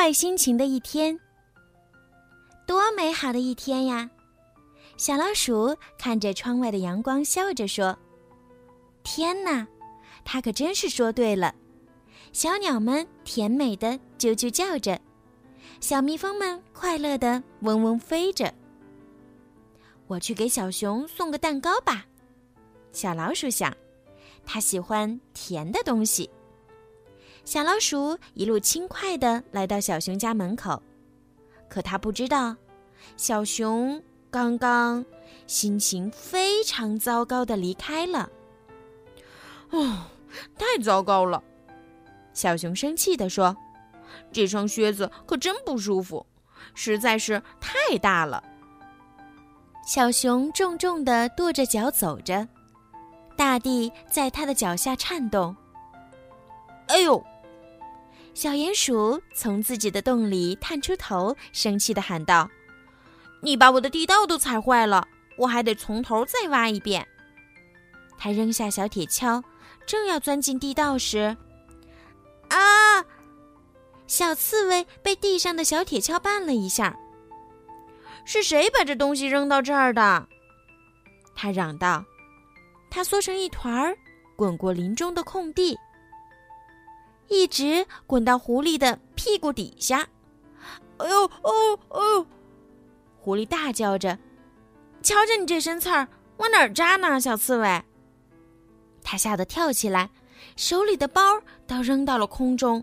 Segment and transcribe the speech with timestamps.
[0.00, 1.18] 坏心情的一天，
[2.64, 4.08] 多美好的一天呀！
[4.96, 7.98] 小老鼠看着窗外的阳光，笑着说
[9.02, 9.66] ：“天哪，
[10.24, 11.52] 它可真是说对了。”
[12.32, 15.00] 小鸟们甜美的啾啾叫着，
[15.80, 18.54] 小蜜蜂们快乐的嗡嗡飞着。
[20.06, 22.06] 我去给小熊送个蛋糕吧，
[22.92, 23.76] 小老鼠想，
[24.46, 26.30] 它喜欢甜的东西。
[27.48, 30.82] 小老鼠一路轻快地来到小熊家门口，
[31.66, 32.54] 可它不知道，
[33.16, 35.02] 小熊刚刚
[35.46, 38.28] 心情非常糟糕地离开了。
[39.70, 39.96] 哦，
[40.58, 41.42] 太糟糕了！
[42.34, 43.56] 小熊生气地说
[44.30, 46.26] ：“这双靴子可真不舒服，
[46.74, 48.44] 实在是太大了。”
[49.88, 52.46] 小熊重重地跺着脚走着，
[53.38, 55.56] 大地在它的脚下颤动。
[56.88, 57.24] 哎呦！
[58.38, 62.48] 小鼹鼠从自己的洞里探出头，生气地喊道
[63.42, 65.04] ：“你把我的地道都踩坏了，
[65.36, 67.04] 我还得从头再挖一遍。”
[68.16, 69.42] 他扔下小铁锹，
[69.84, 71.36] 正要钻进地道时，
[72.50, 73.04] 啊！
[74.06, 76.96] 小刺猬被地上的小铁锹绊了一下。
[78.24, 80.28] 是谁把这东西扔到这儿的？
[81.34, 82.04] 他嚷道。
[82.88, 83.98] 他缩成一团儿，
[84.36, 85.76] 滚过林中的空地。
[87.28, 90.08] 一直滚到狐狸的屁股底下，
[90.98, 92.26] 哎呦哦哦！
[93.20, 94.18] 狐狸大叫着
[95.02, 97.82] ：“瞧着你这身刺儿，往哪儿扎呢，小刺猬？”
[99.04, 100.10] 他吓得跳起来，
[100.56, 102.82] 手里的包都扔到了空中，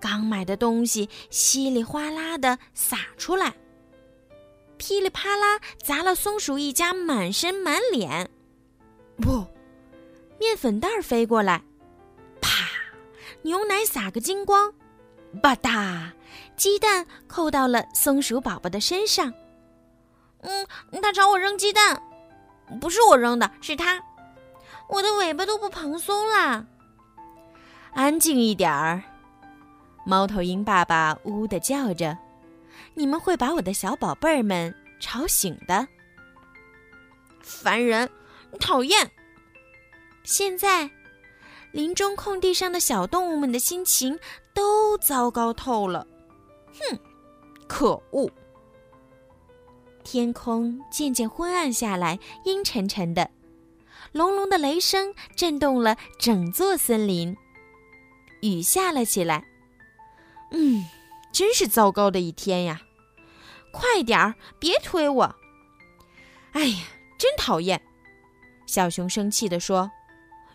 [0.00, 3.54] 刚买的东西稀里哗啦的洒出来，
[4.78, 8.30] 噼里啪啦砸了松鼠一家满身满脸。
[9.16, 9.46] 不，
[10.40, 11.62] 面粉袋儿飞过来。
[13.42, 14.72] 牛奶洒个精光，
[15.42, 16.10] 吧嗒，
[16.56, 19.32] 鸡蛋扣到了松鼠宝宝的身上。
[20.40, 20.66] 嗯，
[21.02, 22.00] 他朝我扔鸡蛋，
[22.80, 24.02] 不是我扔的，是他。
[24.88, 26.64] 我的尾巴都不蓬松啦。
[27.94, 29.02] 安静一点儿，
[30.06, 32.16] 猫头鹰爸爸呜呜的叫着，
[32.94, 35.86] 你们会把我的小宝贝儿们吵醒的。
[37.40, 38.08] 烦人，
[38.60, 39.10] 讨厌。
[40.22, 40.88] 现在。
[41.72, 44.18] 林中空地上的小动物们的心情
[44.54, 46.06] 都糟糕透了。
[46.72, 46.98] 哼，
[47.66, 48.30] 可恶！
[50.04, 53.30] 天空渐渐昏暗下来，阴沉沉的，
[54.12, 57.34] 隆隆的雷声震动了整座森林。
[58.42, 59.44] 雨下了起来。
[60.50, 60.84] 嗯，
[61.32, 62.82] 真是糟糕的一天呀！
[63.72, 65.34] 快点儿，别推我！
[66.52, 66.78] 哎呀，
[67.16, 67.80] 真讨厌！
[68.66, 69.90] 小熊生气地说。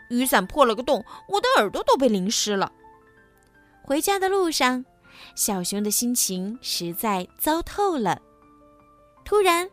[0.09, 2.71] 雨伞破了个洞，我的耳朵都被淋湿了。
[3.81, 4.83] 回家的路上，
[5.35, 8.21] 小熊的心情实在糟透了。
[9.23, 9.69] 突然，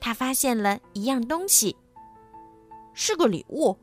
[0.00, 1.76] 他发现了一样东西，
[2.94, 3.76] 是个礼物，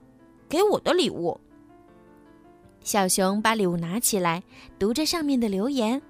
[0.49, 1.39] 给我的礼物。
[2.83, 4.43] 小熊把礼物拿起来，
[4.77, 6.01] 读着上面的留言。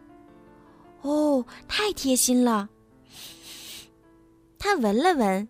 [1.02, 2.70] 哦，太贴心了。
[4.58, 5.48] 他闻了闻，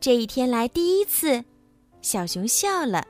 [0.00, 1.42] 这一天来第一次，
[2.02, 3.06] 小熊笑了。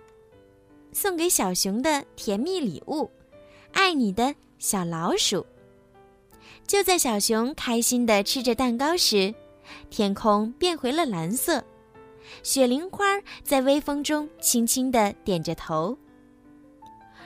[0.92, 3.10] 送给小熊的甜蜜礼物，
[3.72, 5.44] 爱你的小老鼠。
[6.66, 9.34] 就在小熊开心的吃着蛋糕时，
[9.90, 11.64] 天空变回了蓝色，
[12.42, 15.96] 雪铃花在微风中轻轻的点着头。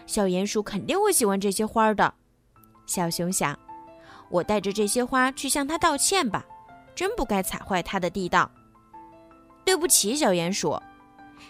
[0.07, 2.15] 小鼹鼠肯定会喜欢这些花的，
[2.87, 3.59] 小熊想。
[4.31, 6.47] 我带着这些花去向他道歉吧，
[6.95, 8.51] 真不该踩坏他的地道。
[9.65, 10.81] 对不起，小鼹鼠。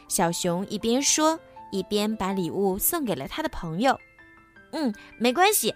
[0.09, 1.39] 小熊一边说。
[1.77, 3.99] 一边把礼物送给了他的朋友。
[4.73, 5.75] 嗯，没关系，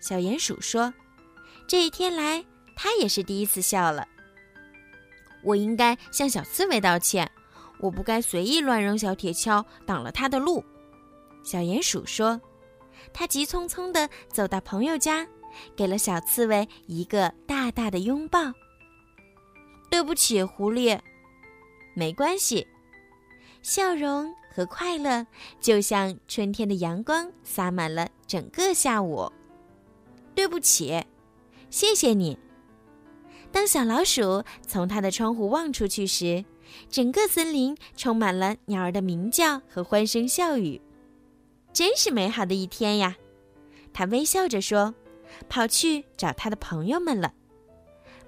[0.00, 0.92] 小鼹鼠说
[1.66, 2.44] ：“这一天来，
[2.76, 4.06] 他也是第一次笑了。”
[5.44, 7.30] 我应该向小刺猬道歉，
[7.80, 10.64] 我不该随意乱扔小铁锹，挡了他的路。
[11.44, 12.40] 小鼹鼠说
[13.14, 15.26] ：“他急匆匆地走到朋友家，
[15.76, 18.52] 给了小刺猬一个大大的拥抱。”
[19.90, 20.98] 对不起，狐狸。
[21.94, 22.66] 没关系，
[23.62, 24.32] 笑容。
[24.58, 25.24] 和快乐
[25.60, 29.30] 就像春天的阳光，洒满了整个下午。
[30.34, 31.00] 对不起，
[31.70, 32.36] 谢谢你。
[33.52, 36.44] 当小老鼠从它的窗户望出去时，
[36.90, 40.82] 整个森林充满了鸟儿的鸣叫和欢声笑语，
[41.72, 43.14] 真是美好的一天呀！
[43.92, 44.92] 它微笑着说
[45.48, 47.32] ：“跑去找他的朋友们了。”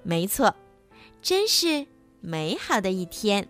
[0.01, 0.55] 没错，
[1.21, 1.87] 真是
[2.21, 3.49] 美好的一天。